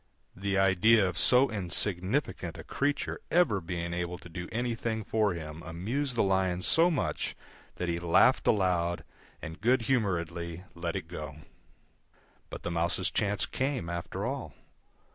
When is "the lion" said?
6.15-6.63